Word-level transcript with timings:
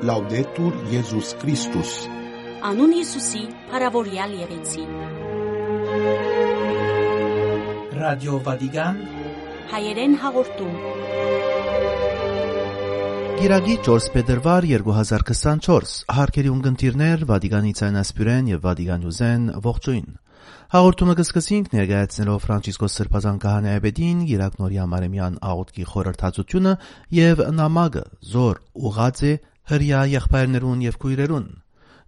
Լաուդետուր 0.00 0.76
Եզուս 0.88 1.30
Քրիստոս 1.42 1.90
Անուն 2.64 2.92
Հիսուսի, 2.96 3.40
հարավորյալ 3.72 4.30
եղեցի։ 4.38 4.84
Ռադիո 7.98 8.38
Վատիկան 8.46 9.02
Հայերեն 9.74 10.14
հաղորդում։ 10.22 10.78
Գիրագի 13.42 13.76
4 13.90 14.08
փետրվար 14.16 14.68
2024 14.72 15.92
հարկերի 16.20 16.54
ունգընտիրներ 16.54 17.26
Վատիկանի 17.34 17.76
ցանասպյուրեն 17.82 18.50
եւ 18.54 18.64
Վատիկանյուզեն 18.70 19.46
ողջույն 19.68 20.10
Հաղորդումը 20.70 21.14
կսկսենք 21.18 21.72
ներկայացնելով 21.76 22.42
Ֆրանցիսկոս 22.46 22.96
Սրբազան 23.00 23.38
Կահանայապետին 23.44 24.18
Իրակնորիա 24.32 24.84
Մարեմյան 24.94 25.38
աղոթքի 25.50 25.86
խորհրդածությունը 25.92 26.74
եւ 27.20 27.42
նամակը 27.60 28.04
զոր 28.32 28.60
ուղած 28.90 29.24
հրյա 29.70 30.00
եղբայրներուն 30.16 30.84
եւ 30.86 30.98
քույրերուն։ 31.04 31.48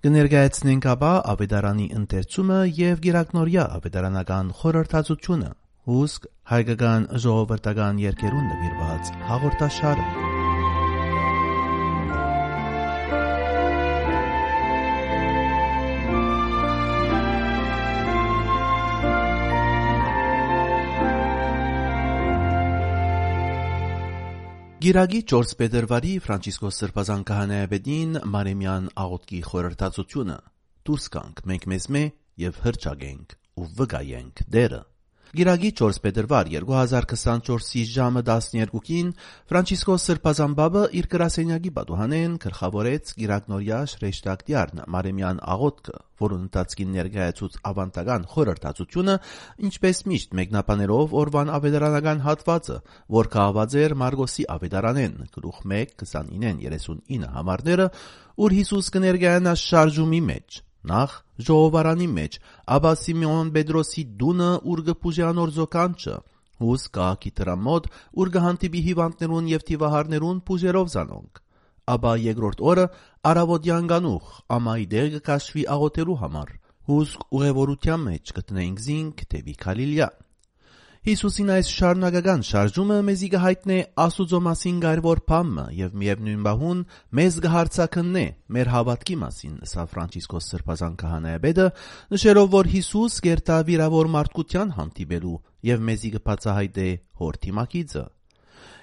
Կներկայացնենք 0.02 0.88
ապա 0.92 1.12
ավետարանի 1.32 1.86
ընթերցումը 2.00 2.58
եւ 2.80 3.04
գերակնորյա 3.06 3.66
ավետարանական 3.78 4.50
խորհրդածությունը։ 4.62 5.54
Հուսք 5.92 6.28
հայկական 6.54 7.08
ժողովրդական 7.22 8.04
երկերուն 8.08 8.52
նվիրված 8.52 9.16
հաղորդաշարը։ 9.30 10.31
Գիրագի 24.82 25.18
4 25.30 25.52
փետրվարի 25.60 26.12
Ֆրանցիսկոս 26.24 26.78
Սրբազան 26.80 27.20
Կահանայապետին 27.28 28.16
Մարեմյան 28.32 28.88
աղոթքի 29.04 29.38
խորհրդածությունը. 29.46 30.38
Դուրս 30.88 31.06
կանք 31.16 31.42
մենք 31.52 31.66
մեզ 31.70 31.86
մե 31.94 32.02
եւ 32.42 32.58
հրճագենք 32.64 33.36
ու 33.62 33.68
վգայենք 33.78 34.42
դերը 34.56 34.80
Գիրագի 35.32 35.68
4 35.80 35.98
փետրվար 36.04 36.48
2024-ի 36.52 37.82
ժամը 37.88 38.22
12-ին 38.28 39.12
Ֆրանցիսկոս 39.48 40.02
Սրբազանբաբը 40.08 40.80
իր 41.00 41.06
գրասենյակի 41.14 41.70
պատուհանեն 41.78 42.34
գլխավորեց 42.42 43.12
Գիրագնորիա 43.22 43.78
Շրեշտակտիարն 43.92 44.82
Մարեմյան 44.92 45.38
աղոթքը, 45.54 45.94
որոնց 46.20 46.42
ընթացքին 46.44 46.90
ներկայացուց 46.96 47.56
ավանդական 47.70 48.26
խորհրդածությունը, 48.32 49.14
ինչպես 49.72 50.02
միշտ 50.12 50.36
մեկնաբաներով 50.42 51.14
օրվան 51.22 51.52
ավետարանական 51.56 52.20
հատվածը, 52.28 52.76
որ 53.16 53.30
կահված 53.36 53.78
էր 53.86 53.94
Մարգոսի 54.02 54.44
ավետարանեն, 54.52 55.16
գլուխ 55.38 55.64
1 55.64 55.96
29-39 56.04 57.32
համարները, 57.38 57.88
ուր 58.36 58.58
Հիսուս 58.60 58.92
կներկայանա 58.98 59.56
շարժումի 59.64 60.22
մեջ 60.28 60.60
Նախ 60.90 61.12
ժողովարանի 61.46 62.06
մեջ, 62.16 62.36
ապա 62.76 62.92
Սիմեոն 63.02 63.50
Պետրոսի 63.54 64.02
դունը 64.22 64.48
ուր 64.72 64.80
գպուժի 64.88 65.22
անորզո 65.28 65.66
կանչը, 65.74 66.14
հուս 66.62 66.86
կահակի 66.96 67.30
տրամոտ, 67.38 67.86
ուր 68.22 68.32
գհանտիբի 68.36 68.82
հիվանդներուն 68.88 69.50
եւ 69.52 69.64
թիվահարներուն 69.68 70.40
պուժերով 70.48 70.90
զանոնք։ 70.96 71.40
Ապա 71.92 72.12
երկրորդ 72.22 72.64
օրը 72.72 72.88
արավոտյան 73.30 73.88
գանուխ, 73.92 74.26
ամայի 74.58 74.86
դեր 74.92 75.08
կկաշվի 75.14 75.64
աղոթելու 75.76 76.18
համար, 76.22 76.52
հուս 76.90 77.14
ուղևորության 77.38 78.04
մեջ 78.10 78.34
կտնեինք 78.38 78.84
զինք 78.86 79.24
դեպի 79.32 79.56
Գալիլյա։ 79.62 80.08
Հիսուսին 81.02 81.48
այս 81.50 81.68
շարունակական 81.74 82.42
շարժումը 82.46 82.96
մեզի 83.08 83.28
կհայտնե 83.32 83.78
Աստուծո 84.04 84.38
մասին 84.46 84.76
կարևոր 84.84 85.20
բամը 85.32 85.64
եւ 85.74 85.96
միևնույն 85.98 86.44
բահուն 86.46 86.84
մեզ 87.18 87.38
կհարցակննե 87.46 88.22
մեր 88.56 88.70
հավատքի 88.76 89.16
մասին, 89.24 89.56
սա 89.66 89.88
Ֆրանցիսկոս 89.90 90.48
Սրբազան 90.52 90.94
քահանայապետը 91.02 91.66
նշելով, 92.14 92.48
որ 92.54 92.72
Հիսուս 92.78 93.20
գերտա 93.26 93.60
վիրավոր 93.72 94.14
մարդկության 94.14 94.74
հանդիպելու 94.78 95.36
եւ 95.72 95.86
մեզի 95.90 96.16
կբացահայտե 96.22 96.88
հոր 97.18 97.42
թիմակիցը։ 97.42 98.04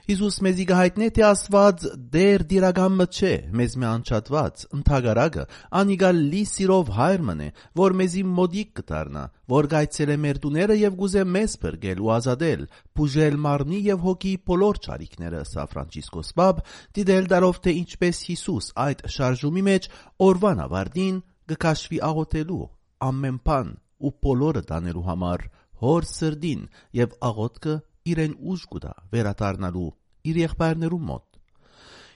Հիսուս 0.09 0.38
մեզի 0.42 0.64
կհայտնե, 0.66 1.08
թե 1.14 1.24
Աստված 1.28 1.84
դեր 2.14 2.44
դիրագամը 2.50 3.06
չէ, 3.14 3.34
մեզ 3.59 3.74
մի 3.78 3.86
անչատված, 3.90 4.62
ընթագարակը, 4.74 5.44
անիգալ 5.80 6.22
լի 6.31 6.40
սիրով 6.50 6.88
հայր 6.96 7.25
մնե, 7.28 7.50
որ 7.78 7.96
մեզի 8.00 8.24
մոդիկ 8.40 8.72
կդառնա, 8.80 9.25
որ 9.53 9.70
գայցել 9.74 10.09
է 10.09 10.16
մեր 10.24 10.40
տուները 10.46 10.78
եւ 10.80 10.97
գուզե 11.03 11.25
մեզ 11.36 11.53
բրգել 11.62 12.02
ու 12.02 12.09
ազատել, 12.16 12.64
բուժել 12.97 13.38
մարմնի 13.46 13.81
եւ 13.86 14.02
հոգի 14.09 14.34
բոլոր 14.50 14.81
ճարիքները, 14.90 15.44
սա 15.46 15.68
Ֆրանցիսկոս 15.70 16.34
Բաբ, 16.41 16.64
դիդել 16.97 17.30
դարով 17.30 17.62
թե 17.70 17.76
ինչպես 17.86 18.24
Հիսուս 18.30 18.72
այդ 18.90 19.06
շարժումի 19.14 19.64
մեջ 19.70 19.90
օրվան 20.26 20.64
ավարտին 20.66 21.22
կքաշվի 21.53 22.02
աղոթելու 22.09 22.64
ամեն 23.09 23.38
բան 23.46 23.70
ու 24.09 24.16
բոլորը 24.26 24.66
դանելու 24.74 25.06
համար 25.06 25.46
հոր 25.86 26.09
սրդին 26.09 26.66
եւ 26.97 27.16
աղոթքը 27.30 27.78
իրեն 28.09 28.36
ուժ 28.52 28.66
կուտա 28.74 28.94
վերադառնալու 29.14 29.90
իր 30.30 30.40
եղբայրներու 30.44 31.00
մոտ։ 31.09 31.25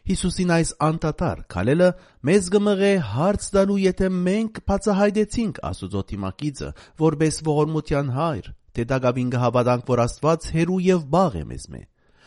Հիսուսին 0.04 0.50
այս 0.54 0.72
անտատար 0.84 1.42
քալելը 1.54 1.90
մեզ 2.28 2.48
գմղե 2.54 2.92
հարց 3.14 3.46
տալու, 3.56 3.78
եթե 3.84 4.10
մենք 4.24 4.58
բացահայտեցինք 4.68 5.62
Աստուծո 5.70 6.02
թիմակիցը, 6.10 6.72
որբես 7.04 7.38
ողորմության 7.48 8.10
հայր, 8.18 8.50
թե 8.76 8.86
դակավին 8.92 9.30
կհավատանք, 9.38 9.86
որ 9.94 10.04
Աստված 10.04 10.50
հերու 10.58 10.82
եւ 10.88 11.06
բաղ 11.14 11.38
է 11.40 11.46
մեզ 11.54 11.68
մե։ 11.72 11.82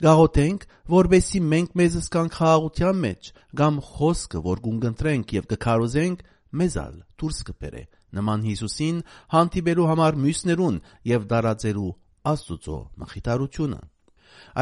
Գաղոթենք, 0.06 0.64
որբեսի 0.92 1.42
մենք 1.52 1.76
մեզ 1.80 1.98
զկանք 2.00 2.34
խաղաղության 2.36 2.98
մեջ, 3.04 3.30
կամ 3.60 3.78
խոսքը, 3.90 4.40
որ 4.46 4.64
գունգընտրենք 4.66 5.36
եւ 5.36 5.46
կքարոզենք, 5.52 6.24
մեզալ 6.56 6.96
դուրս 7.20 7.38
կբերե 7.50 7.84
նման 8.16 8.44
Հիսուսին 8.46 9.00
հանդիպելու 9.34 9.88
համար 9.90 10.18
մյուսներուն 10.24 10.76
եւ 11.10 11.26
դարածելու 11.32 11.92
Աստուծո 12.32 12.78
մխիթարությունը։ 13.02 13.80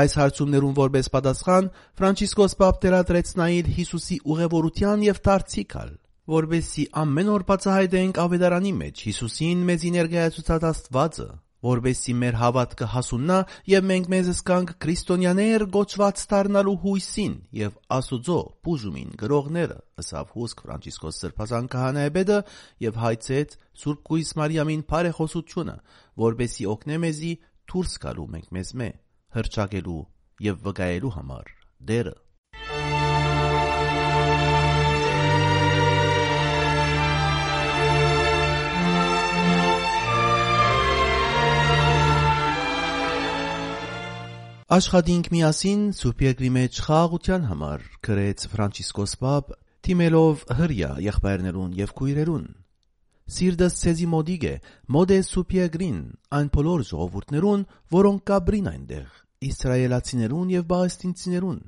Այս 0.02 0.16
հարցումներուն 0.20 0.74
որպես 0.80 1.10
պատասխան 1.14 1.70
Ֆրանցիսկոս 2.00 2.56
Պապտերատրեց 2.64 3.32
նայել 3.40 3.70
Հիսուսի 3.78 4.18
ուղևորության 4.34 5.06
եւ 5.08 5.22
դարձիկալ, 5.28 5.94
որբեսի 6.34 6.84
ամեն 7.04 7.32
օր 7.34 7.46
բացահայտենք 7.54 8.20
ավետարանի 8.24 8.76
մեջ 8.84 9.06
Հիսուսին 9.08 9.64
մեզի 9.70 9.96
ներկայացուցած 9.98 10.68
Աստվածը, 10.74 11.30
որբեսի 11.64 12.14
մեր 12.20 12.36
հավատքը 12.40 12.86
հասուննա 12.92 13.36
եւ 13.70 13.86
մենք 13.88 14.08
մեզ 14.12 14.26
զկանք 14.34 14.72
քրիստոնյաներ 14.84 15.64
գոչված 15.76 16.24
դառնալու 16.32 16.74
հույսին 16.82 17.36
եւ 17.60 17.78
Աստուծո 17.96 18.38
բուժումին 18.68 19.14
գրողները 19.22 19.78
ըսավ 20.04 20.34
հուսք 20.34 20.64
Ֆրանցիսկոս 20.66 21.20
Սրբազան 21.24 21.70
քահանայապետը 21.74 22.38
եւ 22.84 23.00
հայցեց 23.04 23.56
Սուրբ 23.84 24.04
Կույս 24.10 24.34
Մարիամին 24.42 24.84
բարեխոսությունը 24.92 25.78
որբեսի 26.24 26.68
օգնե 26.74 27.00
մեզի 27.06 27.32
դուրս 27.72 27.96
գալու 28.04 28.28
մենք 28.34 28.54
մեզ 28.58 28.76
մե 28.84 28.90
հրճակելու 29.38 30.02
եւ 30.48 30.60
վկայելու 30.68 31.14
համար 31.20 31.50
դերը 31.90 32.14
Աշխատինք 44.74 45.26
միասին 45.30 45.82
Սուրբ 45.94 46.22
Երկրի 46.24 46.48
մեջ 46.54 46.78
խաղաղության 46.86 47.42
համար 47.46 47.82
գրեց 48.06 48.46
Ֆրանցիսկոս 48.54 49.12
Պապ 49.20 49.52
թիմելով 49.86 50.40
հրյա 50.58 50.88
եղբայրներուն 51.04 51.76
եւ 51.78 51.92
քույրերուն 52.00 52.46
Սիրտս 53.34 53.76
ցեզի 53.82 54.08
մոդիկ 54.14 54.46
է 54.50 54.54
մոդ 54.96 55.12
է 55.14 55.20
Սուրբ 55.28 55.54
Երկրին 55.58 56.00
այն 56.38 56.50
բոլոր 56.56 56.86
ժողովուրդներուն 56.90 57.62
որոնք 57.94 58.24
կաբրին 58.32 58.72
այնտեղ 58.72 59.23
իսրայելացիներուն 59.48 60.54
եւ 60.54 60.64
պաղեստինցիներուն 60.74 61.60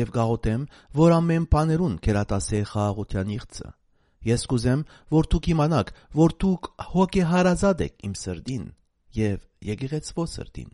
եւ 0.00 0.10
գաղութեմ, 0.16 0.66
որ 1.00 1.14
ամեն 1.18 1.46
բաներուն 1.54 1.94
կերատասե 2.06 2.60
խաղաղության 2.70 3.32
իղծը։ 3.36 3.70
Ես 4.30 4.42
կուզեմ, 4.52 4.82
որ 5.16 5.30
դուք 5.32 5.46
իմանաք, 5.54 5.94
որ 6.20 6.34
դուք 6.44 6.68
հոգեհարազատ 6.90 7.86
եք 7.86 8.04
իմ 8.10 8.18
սրտին 8.20 8.66
եւ 9.20 9.38
եկեղեցվո 9.70 10.26
սրտին։ 10.34 10.70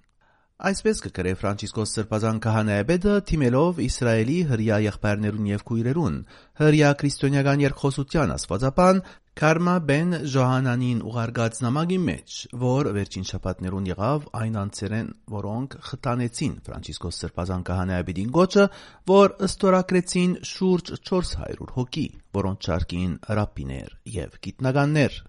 Այսպես 0.66 1.00
կգրե 1.04 1.32
Ֆրանցիսկոս 1.36 1.90
Սրբազան 1.96 2.38
քահանայաբեդը 2.46 3.14
թիմելով 3.28 3.80
Իսրայելի 3.86 4.36
հрья 4.50 4.78
եղբայրներուն 4.86 5.48
եւ 5.50 5.64
քույրերուն 5.68 6.14
հрья 6.62 6.92
քրիստոնեական 7.02 7.64
երկխոսության 7.66 8.32
աստվածապան 8.36 9.02
Կարմա 9.36 9.72
բեն 9.84 10.14
Ժոհանանին 10.32 11.00
ուղարկած 11.04 11.58
նամակի 11.60 11.96
մեջ, 12.04 12.36
որ 12.62 12.88
վերջին 12.96 13.26
շաբաթներուն 13.30 13.90
եղավ 13.90 14.24
այն 14.38 14.56
անձերեն, 14.62 15.10
որոնք 15.34 15.76
խտանեցին 15.90 16.54
Ֆրանցիսկոս 16.70 17.20
Սրբազան 17.20 17.66
քահանայապետին 17.68 18.32
գոչը, 18.38 18.66
որ 19.12 19.36
ըստորակրեցին 19.50 20.34
շուրջ 20.54 20.96
400 21.12 21.70
հոգի, 21.76 22.08
որոնց 22.40 22.70
շարքին 22.70 23.16
ռաբիներ 23.36 23.96
եւ 24.16 24.40
գիտնականներ 24.48 25.20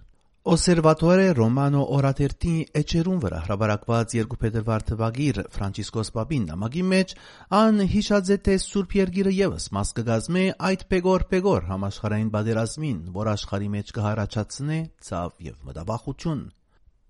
Օբսերվատորե 0.48 1.24
Ռոմանո 1.36 1.80
օրաթերթի 1.92 2.52
էջերուն 2.80 3.18
վրա 3.24 3.40
հրաբարակված 3.48 4.14
երկու 4.16 4.38
փետրվար 4.44 4.86
թվագիր 4.92 5.40
Ֆրանցիսկոս 5.58 6.12
Պապին 6.16 6.46
նամակի 6.54 6.84
մեջ 6.94 7.12
ան 7.58 7.84
հիշաձե 7.92 8.38
թե 8.48 8.56
Սուրբ 8.64 8.96
Երգիրը 9.02 9.34
եւս 9.42 9.66
մաս 9.76 9.92
կգազմե 9.98 10.44
այդ 10.72 10.86
պեգոր-պեգոր 10.94 11.68
համաշխարհային 11.74 12.30
բادرազմին, 12.38 13.02
որ 13.18 13.32
աշխարհի 13.34 13.74
մեջ 13.76 13.92
կհարաճացնե 14.00 14.80
ցավ 15.10 15.36
եւ 15.52 15.68
մտաբախություն։ 15.68 16.48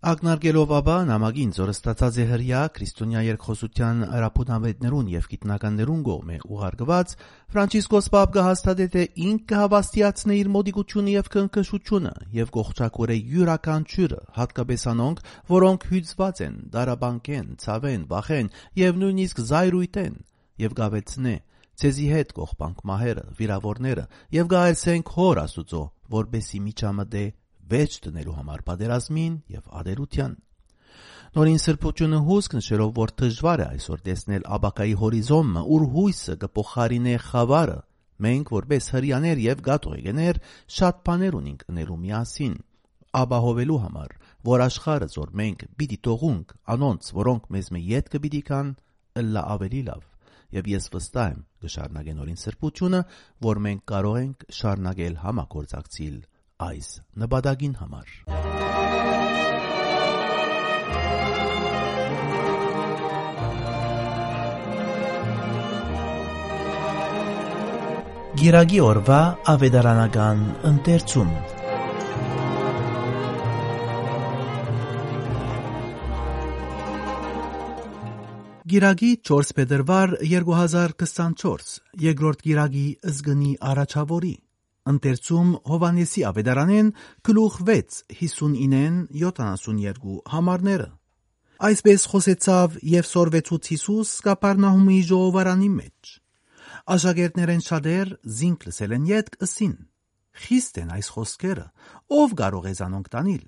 Ակնարկելով 0.07 0.69
ապա 0.71 0.93
նամակին, 1.03 1.49
որը 1.57 1.73
ստացած 1.75 2.17
է 2.23 2.25
հրյա 2.29 2.59
քրիստոնյա 2.77 3.21
երկխոսության 3.25 4.03
հրապունավետներուն 4.07 5.07
եւ 5.11 5.25
գիտնականներուն 5.31 6.03
կողմէ 6.07 6.37
ուղարկված, 6.47 7.15
Ֆրանցիսկոս 7.51 8.07
Պապը 8.13 8.45
հաստատե 8.47 8.87
թե 8.93 9.03
ինք 9.27 9.41
կհավաստիացնե 9.51 10.37
իր 10.37 10.51
մոդիկությունը 10.53 11.11
եւ 11.17 11.27
քնքշությունը 11.33 12.13
եւ 12.37 12.53
կողճակորե 12.55 13.17
յուրաքանչյուրը, 13.35 14.21
հատկապես 14.37 14.87
անոնք, 14.95 15.19
որոնք 15.51 15.89
հյուծված 15.91 16.41
են, 16.47 16.55
դարաբանկեն, 16.77 17.49
ցավեն, 17.67 18.07
վախեն 18.15 18.51
եւ 18.87 19.01
նույնիսկ 19.03 19.43
զայրույթեն 19.51 20.15
եւ 20.63 20.79
գավեցնե 20.79 21.35
Ցեզի 21.77 22.07
հետ 22.09 22.31
կողբանք 22.33 22.79
մահերը, 22.89 23.23
վիրավորները 23.37 24.03
եւ 24.33 24.47
գայեցենք 24.55 25.11
հոր 25.13 25.41
Աստուծո, 25.43 25.81
որբեսի 26.15 26.61
միջամտե 26.67 27.25
վեճ 27.71 27.97
դնելու 28.07 28.35
համար 28.37 28.63
պատերազմին 28.67 29.33
եւ 29.57 29.71
ադերության։ 29.81 30.37
Նորին 31.37 31.59
սրբությունը 31.61 32.19
հուսք 32.27 32.53
նշելով, 32.57 32.91
որ 32.97 33.11
դժվար 33.21 33.61
է 33.61 33.65
այսօր 33.67 33.99
տեսնել 34.07 34.45
աբակայի 34.57 34.95
հորիզոնը, 35.01 35.63
ուր 35.75 35.83
հույսը 35.97 36.35
կփոխարինե 36.43 37.15
խավարը։ 37.27 37.79
Մենք 38.27 38.51
որպես 38.57 38.87
հрьяաներ 38.95 39.41
եւ 39.43 39.59
գաթողիկներ 39.67 40.39
շատ 40.77 41.01
բաներ 41.07 41.37
ունենք 41.37 41.65
ընելու 41.73 41.97
միասին 42.07 42.55
աբահովելու 43.17 43.79
համար, 43.83 44.15
որ 44.47 44.63
աշխարհը 44.67 45.09
զոր 45.13 45.29
մենք 45.41 45.65
պիտի 45.77 45.97
թողունք 46.07 46.55
անոնց, 46.73 47.11
որոնք 47.17 47.45
մեզ 47.55 47.69
մե 47.75 47.81
յետ 47.91 48.09
կպիտի 48.15 48.41
կան 48.49 48.71
լա 49.27 49.43
ավելի 49.57 49.81
լավ։ 49.87 50.01
Եվ 50.57 50.67
ես 50.71 50.89
վստահ 50.93 51.29
եմ, 51.33 51.39
կշարունակեն 51.67 52.19
օրին 52.23 52.41
սրբությունը, 52.41 53.01
որ 53.47 53.61
մենք 53.67 53.81
կարող 53.91 54.17
ենք 54.23 54.45
շարունակել 54.57 55.17
համագործակցել 55.27 56.17
այս 56.65 56.87
նպատակին 57.21 57.73
համար։ 57.79 58.13
Գիրագի 68.37 68.79
օրվա 68.85 69.19
ավետարանական 69.53 70.41
ընթերցում 70.71 71.29
Գիրագի 78.67 79.11
4 79.29 79.53
փետրվար 79.57 80.17
2024 80.33 81.69
երկրորդ 82.07 82.43
գիրագի 82.49 82.87
ըզգնի 83.13 83.53
առաջավորի 83.71 84.35
Ընթերցում 84.87 85.49
Հովանեսի 85.71 86.23
ավետարանեն 86.29 86.93
գլուխ 87.27 87.57
6 87.67 87.97
59-ն 88.21 89.01
72 89.23 90.15
համարները։ 90.33 90.87
Այսպես 91.67 92.03
խոսեցավ 92.11 92.79
եւ 92.85 93.05
սորվեցուց 93.11 93.69
Հիսուս 93.73 94.09
Կապարնահումի 94.27 94.97
ժողովարանի 95.09 95.69
մեջ։ 95.77 96.11
Աշակերտներեն 96.93 97.63
շատեր 97.67 98.11
զինք 98.37 98.67
լսել 98.67 98.93
են 98.97 99.07
յետք 99.11 99.39
ըսին. 99.47 99.73
Խիստ 100.37 100.79
են 100.83 100.91
այս 100.97 101.07
խոսքերը, 101.15 101.65
ով 102.13 102.35
կարող 102.41 102.67
է 102.69 102.73
զանոնք 102.77 103.09
տանիլ։ 103.15 103.45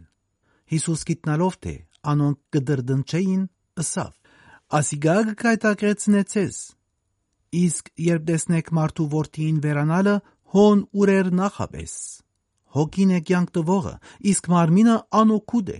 Հիսուս 0.73 1.05
գիտնալով 1.09 1.59
թե 1.65 1.75
անոնք 2.13 2.39
կդրդնչեին, 2.55 3.43
ըսավ. 3.83 4.11
Ասիգա 4.79 5.15
կկայտակրեցնեցես։ 5.29 6.57
Իսկ 7.59 7.87
երբ 8.09 8.25
տեսնեք 8.29 8.67
մարդու 8.77 9.07
որդին 9.13 9.61
վերանալը, 9.63 10.15
հոն 10.49 10.79
ուրեր 10.97 11.27
նախապես։ 11.37 11.91
Հոգին 12.73 13.11
է 13.13 13.19
կյանք 13.29 13.51
տվողը, 13.53 13.91
իսկ 14.31 14.47
մարմինը 14.49 14.95
անօքուտ 15.19 15.69
է։ 15.73 15.77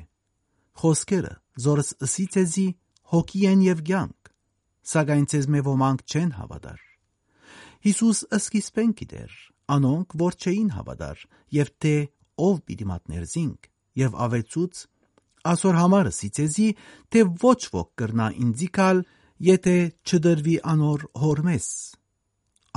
Խոսքերը, 0.82 1.34
զորս 1.66 1.90
ըսի 2.06 2.26
ցեզի, 2.36 2.66
հոգի 3.14 3.42
են 3.50 3.64
եւ 3.66 3.82
կյանք, 3.90 4.32
սակայն 4.94 5.26
ցեզ 5.34 5.50
մե 5.54 5.64
ոմանք 5.70 6.06
չեն 6.06 6.32
հավատար։ 6.38 6.80
Հիսուս 7.90 8.22
ըսկիսպեն 8.38 8.94
գիտեր, 9.00 9.34
անոնք 9.74 10.18
որ 10.22 10.38
չէին 10.38 10.72
հավատար, 10.78 11.26
եւ 11.60 11.74
թե 11.82 11.96
ով 12.50 12.56
պիտի 12.70 12.90
մատներ 12.94 13.28
զինք, 13.34 13.70
եւ 14.06 14.18
ավեցուց 14.30 14.84
ասոր 15.50 15.80
համարը 15.80 16.12
սիցեզի, 16.20 16.68
թե 17.10 17.26
ոչ 17.42 17.60
ոք 17.74 17.90
կրնա 18.02 18.28
ինձիկալ, 18.46 19.06
եթե 19.50 19.78
չդրվի 20.06 20.58
անոր 20.74 21.08
հորմես 21.24 21.70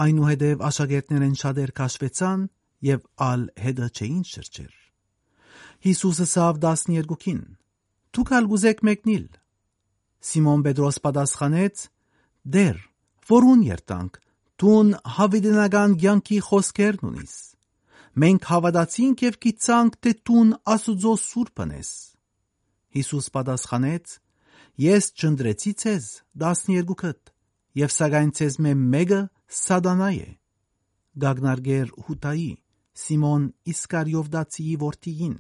այնուհետև 0.01 0.63
աշակերտներեն 0.69 1.35
շատեր 1.43 1.73
քաշվեցան 1.77 2.45
եւ 2.89 3.03
ալ 3.27 3.43
հետը 3.63 3.89
չէին 3.93 4.25
շրջեր։ 4.33 4.75
Հիսուսը 5.83 6.27
սավ 6.33 6.61
12-ին. 6.63 7.43
Դուք 8.13 8.33
ալ 8.39 8.49
գուզեք 8.53 8.83
մեկնիլ։ 8.89 9.27
Սիմոն 10.23 10.65
Պետրոս 10.67 10.99
պատասխանեց. 11.07 11.85
Դեր, 12.57 12.77
որուն 13.33 13.63
երտանք, 13.69 14.19
դուն 14.63 14.93
հավիդենական 15.17 15.97
ցանկի 16.03 16.39
խոսքերն 16.49 17.09
ունիս։ 17.13 17.35
Մենք 18.23 18.49
հավատացինք 18.53 19.23
եւ 19.27 19.37
գիտանք, 19.43 19.93
թե 20.03 20.13
դուն 20.29 20.51
Աստուծո 20.73 21.15
սուրբն 21.23 21.71
ես։ 21.79 21.93
Հիսուս 22.93 23.29
պատասխանեց. 23.37 24.17
Ես 24.83 25.05
ճնդրեցի 25.23 25.73
ցեզ 25.83 26.09
12-ըդ 26.43 27.33
եւ 27.83 27.93
սակայն 27.93 28.33
ցեզ 28.37 28.59
մեկը 28.63 29.21
սադանա 29.23 29.42
է։ 29.53 30.29
Գագնարգեր 31.23 31.91
Հուտայի 32.07 32.53
Սիմոն 33.03 33.43
Իսկարիովդացիի 33.73 34.77
որդիին, 34.81 35.35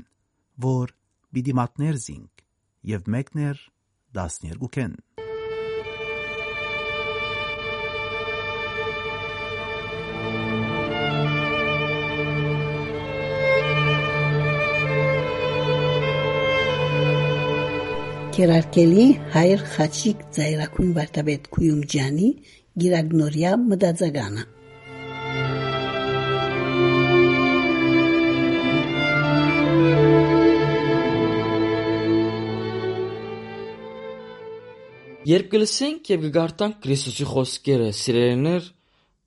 որ 0.64 0.92
պիտի 1.32 1.54
մատներ 1.56 2.00
զինք 2.02 2.44
եւ 2.92 3.08
մեկներ 3.14 3.62
12-ն։ 4.18 5.00
Կերարկելի 18.32 19.06
հայր 19.32 19.62
խաչիկ 19.72 20.20
ծայրակուն 20.36 20.92
վարտաբեդ 20.96 21.48
Քույումջյանի 21.52 22.28
Գիրագնորիա 22.80 23.48
մտածականը 23.60 24.42
Երբ 35.28 35.52
կլսենք 35.52 36.10
եւ 36.14 36.24
կգարտանք 36.24 36.80
Քրիստոսի 36.86 37.28
խոսքերը, 37.34 37.92
սիրելիներ, 38.00 38.72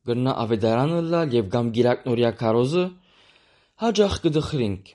գնա 0.09 0.37
ավետարանը 0.47 1.05
լալ 1.13 1.39
եւ 1.39 1.47
գամ 1.53 1.73
գիրակնորիա 1.79 2.35
քարոզը, 2.43 2.89
հաջող 3.85 4.21
կդխրինք։ 4.25 4.93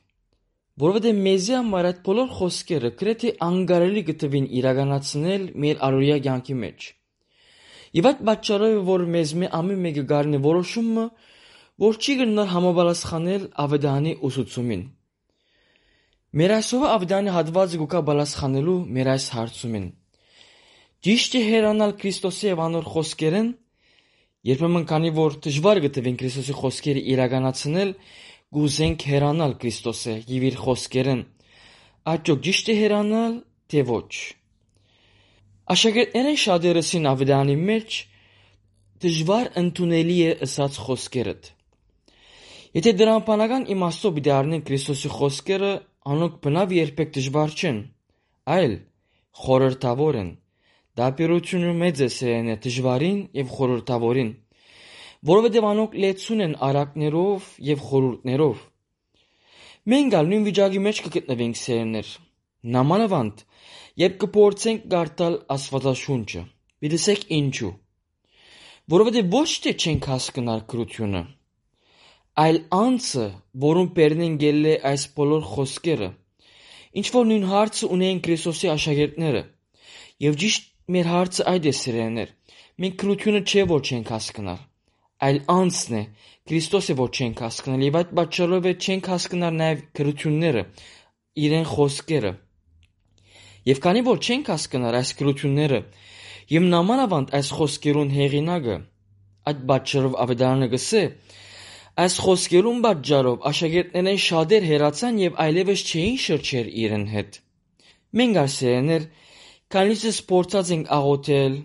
Որովհետեւ 0.90 1.26
մեզի 1.30 1.60
համար 1.60 1.94
այդ 1.94 2.06
բոլոր 2.10 2.32
խոսքերը 2.40 2.96
գրեթե 3.04 3.36
անկարելի 3.46 4.08
գտվին 4.10 4.54
իրականացնել 4.60 5.52
մեր 5.66 5.84
առօրյա 5.90 6.24
կյանքի 6.26 6.64
մեջ։ 6.66 6.94
Եվ 7.98 8.06
այդ 8.10 8.20
պատճառով 8.28 8.76
որ 8.86 9.04
մեզ 9.10 9.30
մի 9.40 9.46
ամեն 9.58 9.80
մեկը 9.84 10.02
գարնի 10.10 10.38
որոշումը, 10.44 11.04
որ 11.80 11.96
չի 11.98 12.14
գնար 12.20 12.50
համապատասխանել 12.54 13.46
ավետարանի 13.64 14.12
ուսուցումին։ 14.28 14.84
Մեր 16.40 16.54
այսօր 16.54 16.86
ավետարանի 16.90 17.34
հատվածը 17.34 17.80
գուկա 17.80 18.02
բալասխանելու 18.10 18.76
մեր 18.94 19.10
այս 19.14 19.26
հարցումին։ 19.34 19.86
Ճիշտ 21.00 21.36
է 21.40 21.42
հերանալ 21.48 21.94
Քրիստոսի 22.00 22.46
եւ 22.50 22.62
անոր 22.68 22.88
խոսքերեն, 22.94 23.48
երբեմն 24.50 24.84
քանի 24.90 25.12
որ 25.18 25.38
դժվար 25.46 25.80
գտվեն 25.86 26.18
Քրիստոսի 26.20 26.56
խոսքերը 26.60 27.06
իրականացնել, 27.14 27.94
գուզենք 28.54 29.06
հերանալ 29.10 29.56
Քրիստոսը 29.64 30.18
եւ 30.30 30.46
իր 30.50 30.60
խոսքերեն։ 30.66 31.24
Աճոք 32.14 32.44
ճիշտ 32.46 32.70
է 32.70 32.76
հերանալ, 32.84 33.34
թե 33.70 33.88
ոչ։ 33.90 34.39
Աշակերտները 35.70 36.30
շատերսին 36.42 37.04
ավետարանի 37.06 37.54
մեջ 37.66 37.96
դժվար 39.04 39.48
ընդունելի 39.60 40.14
է 40.26 40.30
ըսած 40.46 40.78
խոսքերդ։ 40.82 41.50
Եթե 42.74 42.92
դրամապանական 43.00 43.66
իմաստով 43.74 44.16
պիտի 44.16 44.32
առնեն 44.34 44.64
Քրիստոսի 44.66 45.10
խոսքերը, 45.14 45.70
անոնք 46.14 46.40
բնավ 46.46 46.74
երբեք 46.74 47.12
դժվար 47.16 47.54
չեն, 47.60 47.78
այլ 48.54 48.74
խորհրդավոր 49.44 50.18
են։ 50.20 50.32
Դապիրությունը 51.00 51.74
մեծ 51.84 52.02
է 52.02 52.08
սերենը 52.16 52.56
դժվարին 52.66 53.20
եւ 53.38 53.54
խորհրդավորին, 53.54 54.32
որովհետեւ 55.30 55.68
անոնք 55.70 55.94
լեցուն 56.06 56.44
են 56.48 56.56
արակներով 56.70 57.52
եւ 57.70 57.86
խորհուրդներով։ 57.90 58.66
Մենք 59.94 60.18
ալ 60.18 60.34
նույն 60.34 60.50
վիճակի 60.50 60.82
մեջ 60.90 61.04
կգտնվենք 61.06 61.60
սերներ։ 61.62 62.10
Նամանավանդ, 62.74 63.44
երբ 64.00 64.16
կփորձենք 64.24 64.84
գարտալ 64.94 65.34
Աստվածաշունչը։ 65.56 66.42
Դիտեսեք 66.84 67.24
ինչու։ 67.36 67.70
Որովհետև 68.90 69.34
ոչ 69.34 69.50
թե 69.64 69.72
չենք 69.80 70.06
հասկնալ 70.10 70.62
քրությունը, 70.70 71.20
այլ 72.44 72.58
անձը, 72.76 73.26
որում 73.64 73.90
բերնեն 73.98 74.38
գել 74.40 74.66
է 74.70 74.74
այս 74.90 75.04
բոլոր 75.18 75.44
խոսքերը, 75.50 76.08
ինչ 77.00 77.06
որ 77.16 77.28
նույն 77.30 77.46
հարցը 77.50 77.90
ունեն 77.96 78.20
Քրիստոսի 78.26 78.70
աշակերտները։ 78.74 79.42
Եվ 80.26 80.38
ճիշտ 80.42 80.68
մեր 80.96 81.10
հարցը 81.10 81.46
այդ 81.52 81.70
է 81.70 81.74
սիրելիներ։ 81.80 82.34
Մենք 82.80 83.00
քրությունը 83.04 83.40
չէ 83.50 83.64
որ 83.70 83.82
չենք 83.90 84.12
հասկնալ, 84.16 84.60
այլ 85.28 85.40
անձն 85.54 85.98
է, 86.00 86.04
Քրիստոսը 86.50 86.96
որ 87.00 87.10
չենք 87.20 87.42
հասկնալ 87.44 87.84
եւ 87.86 87.98
այդ 88.00 88.14
պատճառով 88.20 88.70
է 88.70 88.74
չենք 88.80 89.10
հասկնալ 89.14 89.58
նաեւ 89.60 89.82
քրությունները, 90.00 90.62
իրեն 91.46 91.66
խոսքերը։ 91.74 92.32
Եվ 93.68 93.82
քանի 93.84 94.02
որ 94.06 94.22
չենք 94.24 94.50
հասկնալ 94.54 94.96
այս 95.00 95.10
քրությունները, 95.20 95.80
եւ 96.50 96.68
նամանավանդ 96.74 97.34
այս 97.40 97.52
խոսքերուն 97.60 98.14
հեղինակը, 98.16 98.76
այդ 99.50 99.60
պատճառով 99.70 100.16
ավետարանը 100.24 100.68
գսե, 100.74 101.04
Այս 102.00 102.14
խոսքերուն 102.24 102.78
պատճառով 102.84 103.46
աշակերտներէն 103.50 104.18
շատեր 104.24 104.66
հեռացան 104.68 105.16
եւ 105.20 105.38
այլեւս 105.44 105.80
չէին 105.90 106.18
շրջեր 106.24 106.68
իրեն 106.82 107.06
հետ։ 107.10 107.38
Մենք 108.20 108.38
արսերեներ 108.42 109.02
քանիսս 109.74 110.20
փորձած 110.30 110.70
ենք 110.76 110.92
աղոթել, 110.96 111.58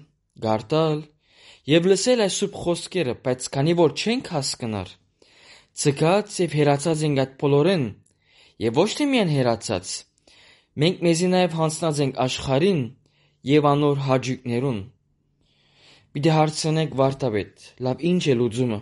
գարտալ 0.46 1.00
եւ 1.72 1.88
լսել 1.92 2.25
այս 2.25 2.40
սուրբ 2.42 2.58
խոսքերը, 2.66 3.16
բայց 3.25 3.48
քանի 3.56 3.78
որ 3.80 3.96
չենք 3.96 4.32
հասկնար, 4.36 4.90
ցկած 5.86 6.36
եւ 6.42 6.58
հեռացած 6.60 7.06
ենք 7.06 7.24
այդ 7.24 7.38
բոլորեն 7.46 7.88
եւ 8.66 8.82
ոչ 8.82 8.90
թե 8.98 9.10
միայն 9.14 9.34
հեռացած, 9.36 9.94
մենք 10.82 11.03
մեզի 11.05 11.27
նաեւ 11.32 11.53
հանցնած 11.60 12.00
ենք 12.05 12.17
աշխարհին 12.25 12.82
եւ 13.50 13.67
անոր 13.70 14.01
հաջիկներուն։ 14.05 14.82
Պիտի 16.15 16.32
հարցնենք 16.36 16.98
վարտաբեդ, 17.00 17.63
լավ 17.86 18.03
ինչ 18.10 18.24
է 18.25 18.36
լուծումը։ 18.39 18.79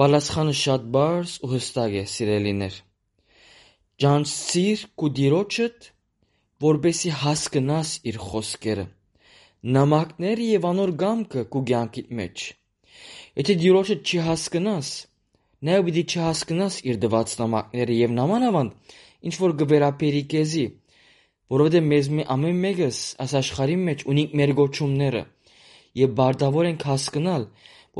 Պատասխանը 0.00 0.54
շատ 0.60 0.86
բարձ 0.94 1.34
ու 1.46 1.50
հստակ 1.50 1.96
է, 2.00 2.04
սիրելիներ։ 2.14 2.78
Ջանցիր 4.00 4.84
քու 5.00 5.10
Տիրոջդ, 5.18 5.90
որբեսի 6.66 7.12
հասկնաս 7.24 7.90
իր 8.10 8.18
խոսքերը, 8.30 8.86
նամակները 9.76 10.48
եւ 10.50 10.66
անոր 10.70 10.92
գամքը 11.02 11.44
քու 11.50 11.62
կյանքիդ 11.70 12.14
մեջ։ 12.20 12.46
Եթե 13.40 13.56
Տիրոջը 13.64 13.96
չհասկնաս, 14.06 14.90
նաեւ 15.66 15.86
պիտի 15.90 16.04
չհասկնաս 16.14 16.80
իր 16.90 17.00
դված 17.04 17.34
նամակները 17.42 17.98
եւ 18.00 18.14
նամանավանդ 18.20 18.98
ինչ 19.26 19.34
որ 19.40 19.54
գվերապերի 19.62 20.22
քեզի, 20.32 20.64
որովհետեւ 21.54 21.88
մեզ 21.92 22.10
ամեն 22.34 22.60
մեկս 22.64 23.00
այս 23.24 23.34
աշխարհի 23.40 23.76
մեջ 23.86 24.04
ունի 24.12 24.24
մեր 24.40 24.52
գոչումները 24.60 25.22
եւ 26.00 26.14
բարդավոր 26.20 26.68
ենք 26.70 26.86
հասկանալ, 26.90 27.46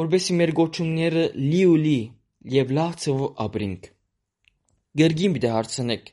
որպեսզի 0.01 0.37
մեր 0.41 0.53
գոչումները 0.61 1.25
լի 1.41 1.63
ու 1.71 1.81
լի 1.85 1.99
եւ 2.61 2.75
լավ 2.81 2.93
ծով 3.05 3.25
ապրենք։ 3.47 3.91
Գերգին 5.01 5.35
պիտի 5.37 5.51
հարցնեք. 5.55 6.05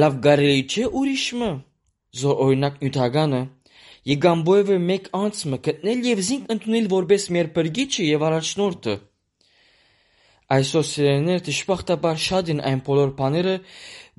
լավ 0.00 0.16
կարելի 0.26 0.62
չէ 0.72 0.84
ուրիշը 1.00 1.50
զոր 2.16 2.40
օրինակ 2.46 2.80
նյութականը 2.82 3.42
Եգան 4.06 4.42
բոյվը 4.46 4.74
մեկ 4.86 5.06
անցմը 5.18 5.56
գտնել 5.66 6.04
եւ 6.06 6.20
զինք 6.26 6.50
ընդունել 6.54 6.84
որպես 6.92 7.24
մեր 7.36 7.48
բրգիչը 7.56 8.04
եւ 8.06 8.24
առաջնորդը։ 8.26 8.92
Այսօր 10.46 10.84
սիրելիներ 10.86 11.40
դժբախտաբար 11.46 12.18
շատ 12.22 12.50
են 12.52 12.60
այն 12.68 12.80
բոլոր 12.86 13.12
բաները, 13.18 13.54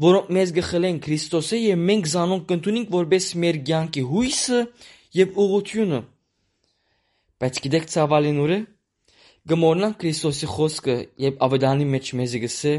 որոնք 0.04 0.32
մեզ 0.38 0.50
գխելեն 0.58 0.98
Քրիստոսը 1.06 1.60
եւ 1.62 1.86
մենք 1.88 2.10
զանոնք 2.14 2.44
կընդունենք 2.50 2.90
որպես 2.96 3.28
մեր 3.44 3.60
կյանքի 3.70 4.04
հույսը 4.10 4.60
եւ 5.20 5.40
ուղությունը։ 5.44 6.02
Բայց 7.38 7.62
գիտեք 7.64 7.88
ցավալին 7.96 8.42
ուր 8.44 8.54
է։ 8.58 8.60
Գմորնանք 9.48 9.98
Քրիստոսի 10.04 10.52
խոսքը 10.58 10.98
եւ 11.28 11.40
ավետանի 11.48 11.90
մեջ 11.96 12.12
մեզի 12.20 12.44
գսե. 12.44 12.76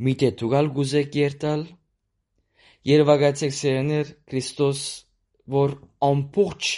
«Միթե 0.00 0.34
դուգալ 0.40 0.74
գուզեք 0.74 1.16
երտալ»։ 1.20 1.64
Երևակայեցեք 2.90 3.58
սերներ 3.60 4.14
Քրիստոս, 4.26 4.84
որ 5.54 5.78
ամբողջ 6.10 6.70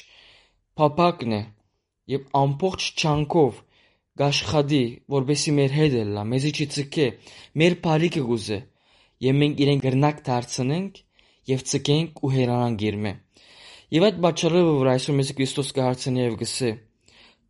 փապակն 0.76 1.36
է 1.38 1.42
եւ 2.12 2.24
ամբողջ 2.42 2.88
չանկով 3.00 3.60
գաշխադի, 4.20 4.82
որբեսի 5.12 5.52
մեր 5.56 5.74
հետ 5.78 5.94
լա, 6.12 6.22
մեզի 6.28 6.50
չծկե, 6.52 7.04
մեր 7.62 7.76
բարիքը 7.84 8.22
գուզե, 8.28 8.58
եւ 9.24 9.36
մենք 9.40 9.60
իրեն 9.64 9.82
գրնակ 9.82 10.18
դարձնենք 10.26 10.98
եւ 11.48 11.62
ծկենք 11.70 12.20
ու 12.20 12.32
հերանանք 12.32 12.82
իրմե։ 12.88 13.12
Եվ 13.92 14.04
այդ 14.08 14.18
պատճառով 14.24 14.68
որ 14.82 14.90
այսօր 14.92 15.16
մեզ 15.20 15.30
Քրիստոս 15.38 15.70
կհարցնի 15.76 16.22
եւ 16.22 16.36
գսե. 16.42 16.70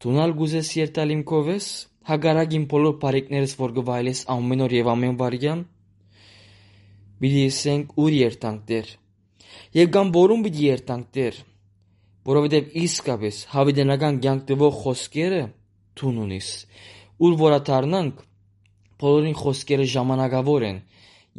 «Դունալ 0.02 0.32
գուզես 0.38 0.70
երտալ 0.78 1.12
իմ 1.14 1.22
կովես, 1.32 1.66
հագարակ 2.10 2.54
իմ 2.58 2.64
բոլոր 2.72 2.94
բարիքներս, 3.02 3.54
որ 3.62 3.74
գվայելես 3.78 4.22
ամեն 4.34 4.64
օր 4.66 4.74
եւ 4.78 4.90
ամեն 4.92 5.18
վարյան»։ 5.22 5.64
Պիտի 7.22 7.42
ասենք 7.52 7.92
ուր 8.02 8.16
երտանք 8.18 8.62
Տեր։ 8.70 8.92
Եվ 9.78 9.90
կամ 9.94 10.12
որում 10.18 10.46
պիտի 10.46 10.64
երտանք 10.66 11.10
Տեր, 11.18 11.38
որովհետեւ 12.32 12.76
իսկապես 12.82 13.42
հավիտենական 13.52 14.18
կյանք 14.26 14.46
տվող 14.50 14.78
խոսքերը 14.82 15.42
դուն 15.98 16.22
ունիս, 16.26 16.48
ուր 17.22 17.36
որաթարնանք 17.42 18.24
բոլորին 19.02 19.36
խոսքերը 19.42 19.86
ժամանակավոր 19.96 20.66
են 20.70 20.80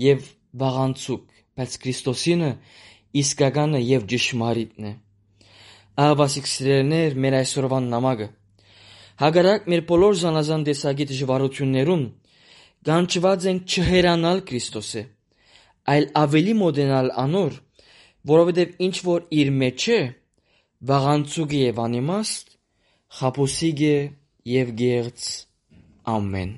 եւ 0.04 0.30
վաղանցուկ, 0.64 1.26
բայց 1.58 1.80
Քրիստոսինը 1.84 2.54
իսկականը 3.24 3.84
եւ 3.88 4.08
ճշմարիտն 4.14 4.88
է։ 4.90 4.94
Ահավասիկ 6.04 6.48
սիրելիներ, 6.54 7.20
մեր 7.24 7.38
այսօրվան 7.44 7.92
նամակը 7.94 8.30
հագարակ 9.22 9.68
մեր 9.70 9.82
բոլոր 9.90 10.16
զանազան 10.20 10.64
տեսակի 10.68 11.06
դժվարություններում 11.10 12.04
կանչված 12.88 13.46
ենք 13.52 13.74
չհերանալ 13.74 14.42
Քրիստոսը, 14.50 15.04
այլ 15.94 16.08
ավելի 16.24 16.56
մոտենալ 16.62 17.12
անոր, 17.24 17.60
որովհետև 18.34 18.74
ինչ 18.88 18.96
որ 19.06 19.28
իր 19.38 19.52
մեջ 19.62 19.86
է, 19.94 20.00
վաղանցուկ 20.90 21.56
եւ 21.60 21.82
անիմաստ, 21.86 22.52
խապուսիկ 23.20 23.84
է 23.88 23.96
եւ 24.44 24.72
գեղց։ 24.76 25.26
Ամեն։ 26.12 26.50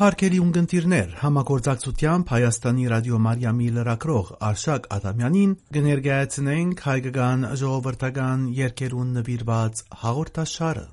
Հարկելի 0.00 0.38
ունգընտիրներ, 0.40 1.08
համագործակցությամբ 1.20 2.30
Հայաստանի 2.32 2.86
ռադիոմարիամի 2.92 3.66
լրակրող 3.80 4.30
Արշակ 4.48 4.88
Ադամյանին 4.96 5.52
կներկայացնենք 5.76 6.86
հայկական 6.88 7.44
ժողովրդական 7.64 8.48
երկերուն 8.60 9.12
նվիրված 9.20 9.84
հաղորդաշարը։ 10.04 10.86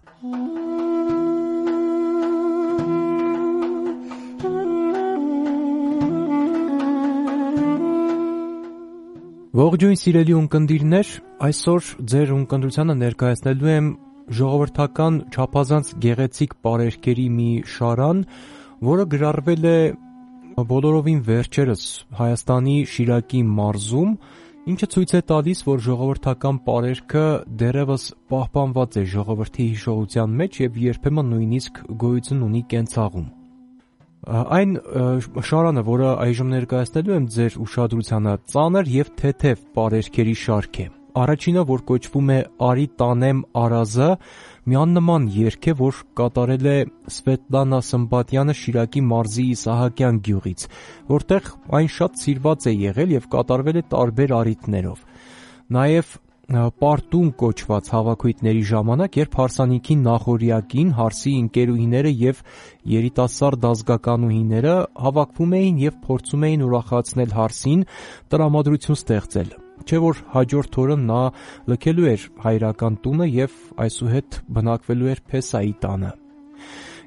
Ողջույն 9.58 9.98
սիրելի 9.98 10.34
ունկնդիրներ, 10.38 11.12
այսօր 11.42 11.86
ձեր 12.12 12.32
ունկնդրությանը 12.36 12.96
ներկայացնելու 12.98 13.70
եմ 13.72 13.86
ժողովրդական 14.38 15.16
չափազանց 15.34 15.88
գեղեցիկ 16.04 16.52
բարերկերի 16.68 17.26
մի 17.38 17.48
շարան, 17.74 18.20
որը 18.90 19.06
գրառվել 19.14 19.66
է 19.72 19.80
բոլորովին 20.74 21.24
վերջերս 21.32 21.88
Հայաստանի 22.20 22.76
Շիրակի 22.94 23.42
մարզում, 23.58 24.14
ինչը 24.76 24.92
ցույց 24.94 25.16
է 25.18 25.24
տալիս, 25.34 25.66
որ 25.72 25.84
ժողովրդական 25.88 26.62
պարերքը 26.70 27.26
դեռևս 27.64 28.08
պահպանված 28.36 29.02
է 29.02 29.06
ժողովրդի 29.18 29.68
հիշողության 29.74 30.38
մեջ 30.44 30.62
եւ 30.68 30.80
երբեմն 30.86 31.34
նույնիսկ 31.34 31.84
գոյություն 32.06 32.46
ունի 32.52 32.64
կենցաղում։ 32.78 33.28
Այն 34.28 34.72
շարանը, 35.48 35.82
որը 35.88 36.08
այժմ 36.20 36.50
ներկայացնելու 36.52 37.14
եմ 37.16 37.28
ձեր 37.32 37.54
ուշադրությանը, 37.64 38.34
ծանր 38.52 38.90
եւ 38.92 39.12
թեթև 39.22 39.62
պարերքերի 39.78 40.34
շարք 40.42 40.80
է։ 40.84 40.88
Առաջինը, 41.18 41.62
որ 41.70 41.84
կոչվում 41.88 42.28
է 42.36 42.40
Արի 42.68 42.88
տանեմ 43.00 43.40
Արազը, 43.58 44.10
միաննման 44.68 45.30
երգ 45.38 45.70
է, 45.72 45.74
որ 45.80 46.02
կատարել 46.20 46.68
է 46.68 46.76
Սվետլանա 47.16 47.80
Սմբատյանը 47.88 48.56
Շիրակի 48.60 49.04
մարզի 49.08 49.46
Իսահակյան 49.56 50.20
գյուղից, 50.28 50.68
որտեղ 51.16 51.50
այն 51.80 51.92
շատ 51.98 52.22
սիրված 52.22 52.68
է 52.68 52.76
եղել 52.84 53.16
եւ 53.18 53.30
կատարվել 53.34 53.80
է 53.82 53.84
տարբեր 53.96 54.36
առիթներով։ 54.44 55.02
Նաեւ 55.78 56.14
պարտուն 56.48 57.30
կոչված 57.42 57.88
հավաքույթների 57.92 58.62
ժամանակ, 58.70 59.16
երբ 59.20 59.34
հարսանիքի 59.38 59.96
նախորյակին 60.04 60.92
հարսի 60.96 61.32
ընկերուհիները 61.44 62.14
եւ 62.22 62.40
երիտասարդ 62.94 63.68
ազգականուհիները 63.72 64.76
հավաքվում 65.08 65.56
էին 65.60 65.82
եւ 65.84 65.98
փորձում 66.08 66.46
էին 66.48 66.64
ուրախացնել 66.68 67.36
հարսին, 67.40 67.82
տրամադրություն 68.32 69.00
ստեղծել։ 69.02 69.52
Չէ 69.88 70.00
որ 70.04 70.22
հաջորդ 70.38 70.80
օրը 70.84 70.98
նա 71.04 71.20
լքելու 71.72 72.08
էր 72.14 72.24
հայրական 72.48 72.96
տունը 73.04 73.28
եւ 73.34 73.60
այսուհետ 73.88 74.40
բնակվելու 74.58 75.12
էր 75.16 75.22
Փեսայի 75.28 75.76
տանը։ 75.84 76.27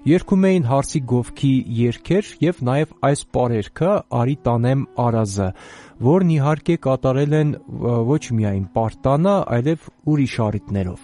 Երկում 0.00 0.45
էին 0.49 0.64
հարսի 0.64 1.00
գովքի 1.11 1.49
երգեր 1.76 2.28
եւ 2.40 2.61
նաեւ 2.64 2.92
այս 3.04 3.23
պարերքը 3.37 3.88
«Արի 4.16 4.37
տանեմ 4.47 4.85
Արազը», 5.04 5.49
որն 6.07 6.30
իհարկե 6.37 6.76
կատարել 6.87 7.35
են 7.40 7.50
ոչ 8.09 8.23
միայն 8.38 8.62
պարտանը, 8.78 9.35
այլև 9.57 9.85
ուրիշ 10.09 10.37
առիթներով։ 10.47 11.02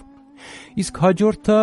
Իսկ 0.81 1.01
հաջորդը 1.05 1.59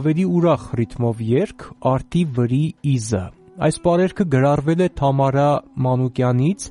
ավելի 0.00 0.24
ուրախ 0.40 0.64
ռիթմով 0.80 1.20
երգ 1.28 1.66
«Արդի 1.90 2.22
վրի 2.40 2.64
իզը»։ 2.96 3.22
Այս 3.60 3.76
պարերքը 3.84 4.24
գրառվել 4.32 4.80
է 4.80 4.88
Թամարա 4.96 5.48
Մանուկյանից 5.84 6.66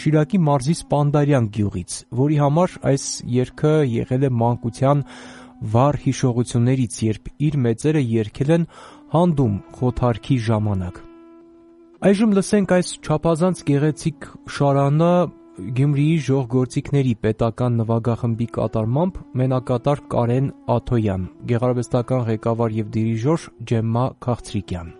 Շիրակի 0.00 0.38
մարզի 0.40 0.76
Սպանդարյան 0.80 1.50
գյուղից, 1.52 1.96
որի 2.16 2.38
համար 2.40 2.76
այս 2.90 3.04
երգը 3.36 3.74
եղել 3.92 4.24
է 4.24 4.30
մանկության 4.40 5.04
վառ 5.60 5.98
հիշողություններից, 6.00 6.94
երբ 7.10 7.28
իր 7.50 7.56
մեծերը 7.66 8.02
երգել 8.08 8.52
են 8.56 8.64
հանդում 9.10 9.54
խոթարքի 9.80 10.36
ժամանակ։ 10.46 11.00
Այժմ 12.10 12.30
լսենք 12.38 12.74
այս 12.76 12.90
չափազանց 13.04 13.62
գեղեցիկ 13.70 14.28
շարանը 14.56 15.12
Գյումրիի 15.60 16.20
ժողգործիքների 16.26 17.12
պետական 17.26 17.74
նվագախմբի 17.80 18.46
կատարմամբ 18.56 19.18
մենակատար 19.42 20.02
Կարեն 20.14 20.48
Աթոյան, 20.76 21.26
գեղարվեստական 21.50 22.24
ղեկավար 22.30 22.78
եւ 22.78 22.88
դիրիժոր 22.96 23.46
Ջեմմա 23.72 24.06
Քաղցրիկյան։ 24.24 24.96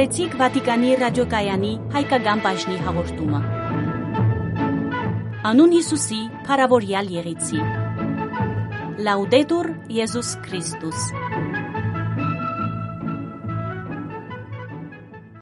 Ունկնդրեցիք 0.00 0.34
Վատիկանի 0.40 0.92
ռադիոկայանի 1.00 1.70
հայկական 1.92 2.40
բաժնի 2.44 2.76
հաղորդումը։ 2.86 3.40
Անուն 5.50 5.74
Հիսուսի, 5.76 6.20
Փարավորյալ 6.46 7.12
Եղեցի։ 7.18 7.60
Լաուդետուր 9.04 9.68
Եզուս 10.00 10.30
Քրիստոս։ 10.46 11.04